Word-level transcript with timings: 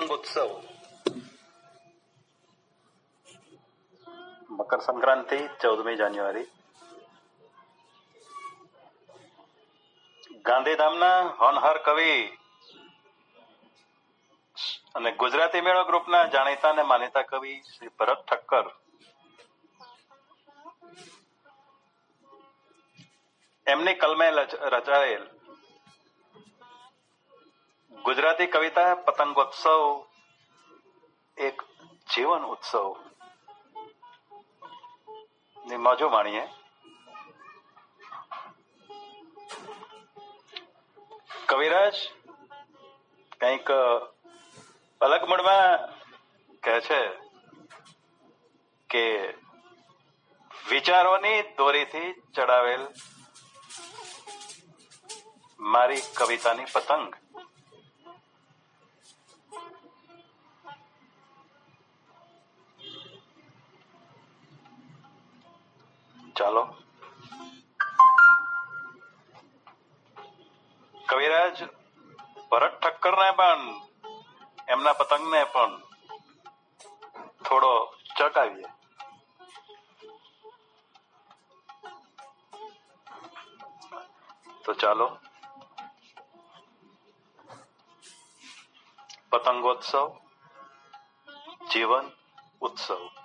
પતંગોત્સવ 0.00 0.50
મકર 4.50 4.80
સંક્રાંતિ 4.80 5.38
ચૌદમી 5.60 5.96
જાન્યુઆરી 5.96 6.46
ગાંધીધામના 10.44 11.18
હોનહાર 11.40 11.80
કવિ 11.80 12.12
અને 14.94 15.12
ગુજરાતી 15.14 15.62
મેળો 15.62 15.84
ગ્રુપના 15.84 16.22
જાણીતા 16.28 16.70
અને 16.70 16.84
માનીતા 16.84 17.24
કવિ 17.24 17.52
શ્રી 17.66 17.92
ભરત 17.98 18.24
ઠક્કર 18.24 18.66
એમની 23.66 23.96
કલમે 23.96 24.30
રચાયેલ 24.68 25.28
ગુજરાતી 27.92 28.46
કવિતા 28.46 28.94
પતંગોત્સવ 28.94 29.82
એક 31.38 31.62
જીવન 32.10 32.44
ઉત્સવ. 32.44 32.86
ની 35.56 35.76
મોજો 35.76 36.08
માણીએ. 36.08 36.44
કવિરાજ 41.46 41.96
કંઈક 43.40 43.70
અલગ 45.00 45.28
મૂડમાં 45.28 45.78
કહે 46.60 46.80
છે 46.80 47.00
કે 48.90 49.04
વિચારોની 50.70 51.42
દોરીથી 51.42 52.12
ચડાવેલ 52.34 52.82
મારી 55.60 56.02
કવિતાની 56.14 56.72
પતંગ. 56.72 57.10
ચાલો 66.39 66.63
કવિરાજ 70.95 71.57
ભરત 72.49 72.75
ઠક્કરને 72.75 73.29
પણ 73.33 73.61
એમના 74.67 74.95
પતંગને 74.95 75.41
પણ 75.47 75.73
થોડો 77.45 77.73
ચકાવીએ 78.15 78.69
તો 84.63 84.71
ચાલો 84.75 85.07
પતંગોત્સવ 89.31 90.07
જીવન 91.69 92.05
ઉત્સવ 92.61 93.18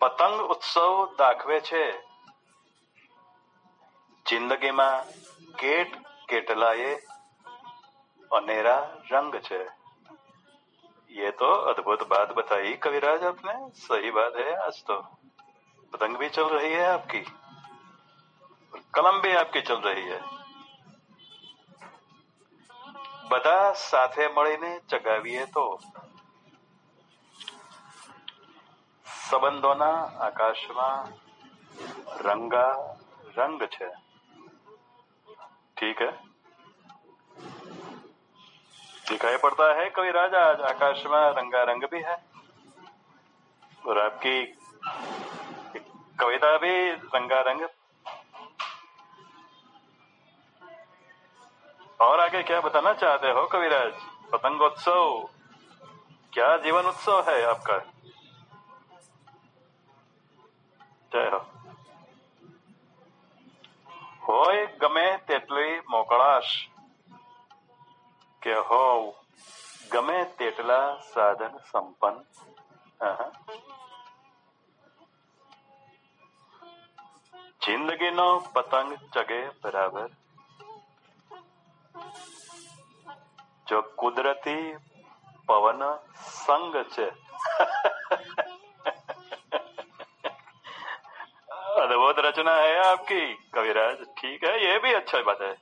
પતંગ 0.00 0.40
ઉત્સવ 0.48 0.96
દાખવે 1.18 1.58
છે 1.62 1.84
જિંદગીમાં 4.26 5.14
કેટ 5.56 5.96
કેટલાય 6.28 6.92
અનેરા 8.30 8.76
રંગ 9.10 9.40
છે 9.40 9.62
ये 11.10 11.30
तो 11.32 11.48
अद्भुत 11.70 12.00
बात 12.08 12.30
बताई 12.34 12.72
कविराज 12.82 13.24
आपने 13.24 13.52
सही 13.78 14.10
बात 14.12 14.36
है 14.36 14.54
आज 14.60 14.82
तो 14.84 14.96
पतंग 15.92 16.16
भी 16.16 16.28
चल 16.30 16.48
रही 16.50 16.72
है 16.72 16.86
आपकी 16.88 17.20
कलम 18.94 19.20
भी 19.20 19.34
आपकी 19.36 19.60
चल 19.62 19.80
रही 19.80 20.06
है 20.06 20.22
બધા 23.26 23.68
સાથે 23.80 24.24
મળીને 24.30 24.70
ચગાવીએ 24.88 25.44
તો 25.48 25.64
સંબંધોના 29.28 29.92
આકાશમાં 30.20 31.06
રંગા 32.20 32.66
रंग 33.36 33.62
છે 33.68 33.86
ठीक 35.76 36.00
है 36.00 36.10
दिखाई 39.04 39.36
पड़ता 39.38 39.64
है 39.74 39.88
कविराज 39.90 40.34
आज 40.36 40.60
आकाश 40.64 41.02
में 41.06 41.22
रंगारंग 41.38 41.84
भी 41.92 42.02
है 42.02 42.16
और 43.82 43.98
आपकी 44.00 44.36
कविता 46.18 46.56
भी 46.58 46.74
रंगारंग 47.16 47.66
और 52.00 52.20
आगे 52.20 52.42
क्या 52.44 52.60
बताना 52.62 52.92
चाहते 52.96 53.30
हो 53.30 53.46
कविराज 53.48 53.92
पतंगोत्सव 54.32 55.02
क्या 56.32 56.56
जीवन 56.60 56.86
उत्सव 56.86 57.18
है 57.28 57.42
आपका 57.46 57.76
હોય 64.27 64.65
ગમે 64.65 65.17
તેટલી 65.17 65.81
મોકળાશ. 65.89 66.67
કે 68.41 68.53
હોવ 68.53 69.13
ગમે 69.91 70.23
તેટલા 70.23 70.97
સાધન 71.13 71.57
સંપન્ન. 71.57 72.23
જિંદગીનો 77.65 78.39
પતંગ 78.39 78.95
ચગે 78.95 79.49
બરાબર. 79.49 80.09
જો 83.69 83.81
કુદરતી 83.81 84.77
પવન 85.45 85.81
સંગ 86.21 86.75
છે. 86.83 87.11
रचना 92.28 92.54
है 92.54 92.76
आपकी 92.78 93.20
कविराज 93.54 94.04
ठीक 94.18 94.44
है 94.44 94.52
ये 94.64 94.78
भी 94.78 94.92
अच्छा 94.92 95.20
बात 95.22 95.42
है 95.42 95.54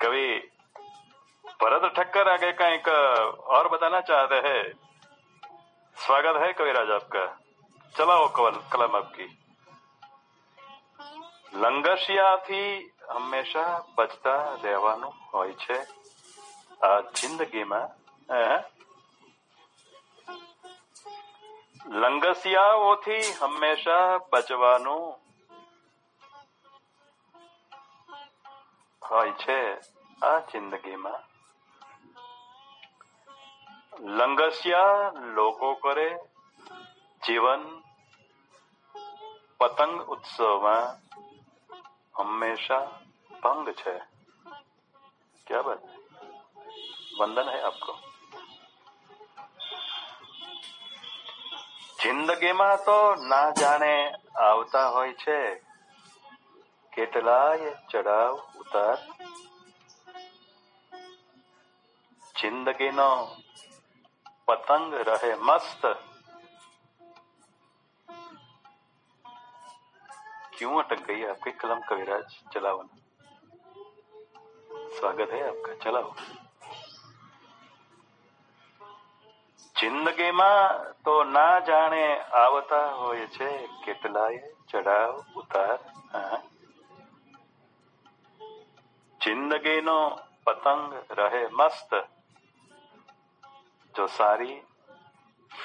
कवि 0.00 0.28
भरत 1.62 1.92
ठक्कर 1.96 2.28
आगे 2.28 2.52
कहीं 2.52 2.78
और 3.50 3.68
बताना 3.68 4.00
चाहते 4.02 4.48
हैं 4.48 4.62
स्वागत 5.96 6.42
है 6.42 6.52
कविराज 6.52 6.90
आपका 6.92 7.26
चलाओ 7.94 8.28
कवल 8.28 8.58
कलम 8.72 8.96
आपकी 8.96 9.28
લંગસિયાથી 11.54 12.90
હંમેશા 13.06 13.62
બચતા 13.96 14.34
રહેવાનું 14.62 15.14
હોય 15.32 15.54
છે 15.54 15.78
આ 16.80 17.00
જિંદગીમાં 17.12 17.80
હે? 21.84 21.90
લંગસિયાઓથી 21.92 23.32
હંમેશા 23.32 24.18
બચવાનું 24.32 25.14
હોય 29.02 29.32
છે 29.32 29.78
આ 30.22 30.40
જિંદગીમાં 30.40 31.22
લંગસિયા 34.00 35.12
લોકો 35.34 35.74
કરે 35.74 36.08
જીવન 37.22 37.62
પતંગ 39.60 40.00
ઉત્સવમાં 40.08 41.10
हमेशा 42.14 42.78
भंग 43.42 43.68
છે 43.74 43.94
क्या 45.46 45.60
बात 45.62 45.82
वंदन 47.20 47.48
है 47.48 47.60
आपको 47.62 48.03
જિંદગીમાં 52.04 52.78
તો 52.80 52.98
ના 53.24 53.48
જાણે 53.54 53.94
આવતા 54.42 54.86
હોય 54.90 55.14
છે 55.16 55.38
કેટલાય 56.92 57.72
ચડાવ 57.88 58.34
ઉતાર 58.60 58.98
જિંદગીનો 62.34 63.10
પતંગ 64.48 64.94
રહે 65.04 65.32
મસ્ત 65.40 65.82
क्यों 70.54 70.78
अटक 70.78 71.06
गई 71.06 71.20
है 71.20 71.28
आपकी 71.28 71.50
कलम 71.60 71.80
कविराज 71.88 72.32
चलावन 72.52 72.88
स्वागत 74.92 75.30
है 75.32 75.42
आपका 75.48 75.74
चलाओ 75.84 76.14
જિંદગીમાં 79.79 80.93
તો 81.03 81.23
ના 81.23 81.59
જાણે 81.59 82.19
આવતા 82.19 82.85
હોય 82.85 83.27
છે 83.27 83.67
કેટલાય 83.67 84.43
ચડાવ 84.71 85.23
ઉતાર. 85.35 85.79
જિંદગીનો 89.21 90.19
પતંગ 90.43 90.93
રહે 91.11 91.47
મસ્ત. 91.51 91.93
જો 93.97 94.05
સારી 94.05 94.61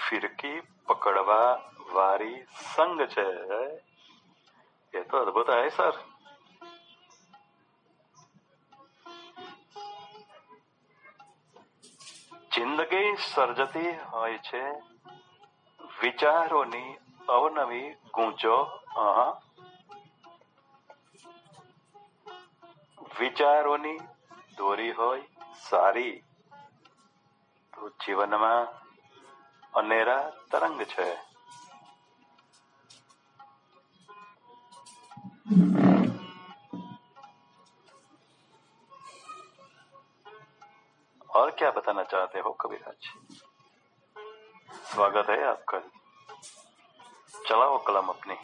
ફિરકી 0.09 0.61
પકડવા 0.87 1.61
વારી 1.93 2.45
સંગ 2.75 3.03
છે, 3.07 3.29
એ 4.95 5.03
તો 5.03 5.19
અદભુત 5.19 5.51
હે, 5.51 5.69
સર. 5.69 5.93
સર્જતી 13.21 13.91
હોય 14.13 14.39
છે 14.39 14.63
વિચારોની 16.03 16.99
અવનવી 17.29 17.95
ગૂંચો. 18.15 18.57
વિચારોની 23.19 23.99
દોરી 24.59 24.93
હોય 24.93 25.23
સારી, 25.71 26.17
તો 27.73 27.89
જીવનમાં 27.89 28.67
અનેરા 29.75 30.31
તરંગ 30.51 30.83
છે 30.83 31.30
और 41.50 41.52
क्या 41.52 41.72
बताना 41.72 42.04
चाहते 42.06 42.40
हो 42.40 42.52
कबीराज 42.62 43.10
स्वागत 44.86 45.30
है 45.30 45.44
आपका 45.48 45.80
चलाओ 47.46 47.78
कलम 47.86 48.08
अपनी 48.10 48.38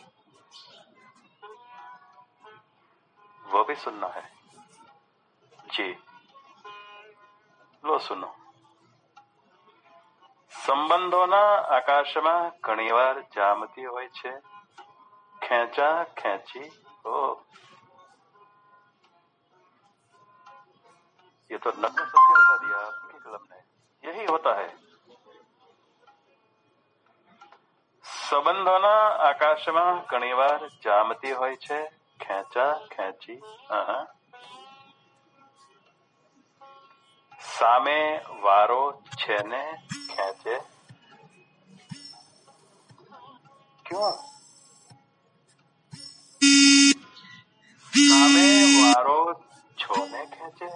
वो 3.43 3.63
भी 3.63 3.75
सुनना 3.77 4.07
है 4.09 4.23
जी 5.67 5.87
લો 7.83 7.99
સુનો 7.99 8.29
સંબંધોના 10.51 11.37
આકાશમાં 11.69 12.49
ઘણીવાર 12.61 13.17
જામતી 13.35 13.85
હોય 13.85 14.09
છે 14.11 14.33
ખેંચા 15.41 15.95
ખેંચી 16.15 16.67
ઓ 17.05 17.21
तो 21.66 21.70
नग्न 21.74 22.04
सत्य 22.06 22.32
बता 22.32 22.56
दिया 22.58 22.80
आपकी 22.80 23.18
कलम 23.20 23.46
ने 23.46 23.60
यही 24.04 24.24
होता 24.26 24.50
है 24.56 24.66
સંબંધોના 28.04 28.92
આકાશમાં 29.22 29.98
ઘણીવાર 30.08 30.68
જામતી 30.84 31.32
હોય 31.32 31.58
છે 31.58 31.78
ખેંચા 32.20 32.66
ખેંચી 32.88 33.36
સામે 37.40 37.98
વારો 38.42 38.80
છે 39.16 39.38
ને 39.44 39.62
ખેંચે 40.08 40.56
ક્યાં 43.86 44.18
સામે 47.92 48.46
વારો 48.76 49.18
છો 49.78 50.04
ને 50.06 50.22
ખેંચે 50.32 50.70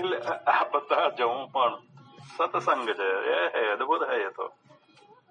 ઢીલ 0.00 0.10
આ 0.48 0.64
બતા 0.66 0.98
જવું 1.12 1.44
પણ 1.50 1.74
सत्संग 2.30 2.88
है 2.92 3.08
ये 3.26 3.40
है 3.54 3.62
अद्भुत 3.70 4.02
है 4.08 4.16
ये 4.18 4.30
तो 4.30 4.46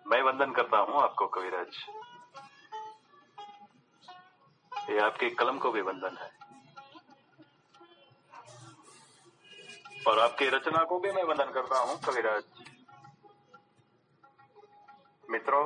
मैं 0.05 0.21
वंदन 0.23 0.51
करता 0.51 0.77
हूँ 0.79 1.01
आपको 1.01 1.27
कविराज 1.29 1.77
ये 4.71 4.99
आपकी 5.01 5.29
कलम 5.35 5.57
को 5.59 5.71
भी 5.71 5.81
वंदन 5.83 6.17
है 6.17 6.29
और 10.05 10.19
आपकी 10.19 10.49
रचना 10.49 10.83
को 10.85 10.99
भी 10.99 11.11
मैं 11.11 11.23
वंदन 11.25 11.51
करता 11.53 11.79
हूँ 11.81 11.99
कविराज 12.01 12.43
મિત્રો 15.29 15.59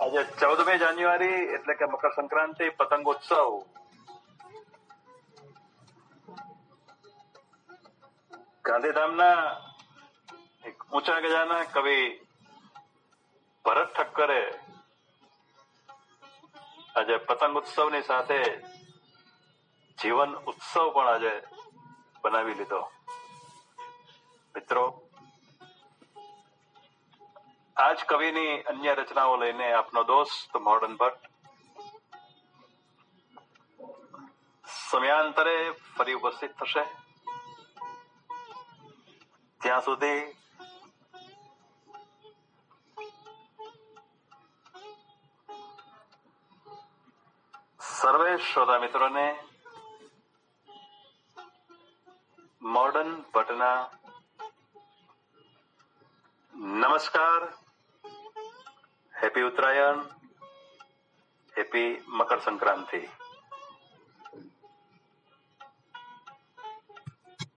આજે 0.00 0.20
ચૌદમી 0.40 0.74
જાન્યુઆરી 0.78 1.28
એટલે 1.54 1.74
કે 1.74 1.86
મકર 1.86 2.12
સંક્રાંતિ 2.12 2.66
પતંગોત્સવ 2.72 3.71
ગાંધીધામના 8.65 9.39
એક 10.63 10.83
ઊંચા 10.91 11.21
ગજાના 11.23 11.63
કવિ 11.73 11.95
ભરત 13.65 13.89
ઠક્કરે 13.95 14.41
આજે 16.95 17.17
પતંગ 17.27 17.59
ઉત્સવની 17.61 18.01
સાથે 18.03 18.39
જીવન 19.97 20.37
ઉત્સવ 20.51 20.87
પણ 20.95 21.09
આજે 21.09 21.33
બનાવી 22.23 22.57
લીધો. 22.61 22.81
મિત્રો, 24.55 24.85
આજ 27.77 27.99
કવિની 28.05 28.57
અન્ય 28.71 28.95
રચનાઓ 28.95 29.37
લઈને 29.37 29.71
આપનો 29.73 30.07
દોસ્ત 30.07 30.51
મોર્ડન 30.65 30.97
ભટ્ટ 30.97 31.23
સમયાંતરે 34.65 35.57
ફરી 35.95 36.15
ઉપસ્થિત 36.15 36.53
થશે. 36.59 36.83
ત્યાં 39.62 39.82
સુધી 39.82 40.20
સર્વે 47.90 48.32
શ્રોતા 48.42 48.78
મિત્રોને 48.80 49.26
મોર્ડન 52.62 53.10
ભટ્ટના 53.32 53.78
નમસ્કાર 56.78 57.42
હેપી 59.14 59.44
ઉત્તરાયણ 59.44 60.04
હેપી 61.54 61.90
મકર 62.18 62.40
સંક્રાંતિ 62.40 63.02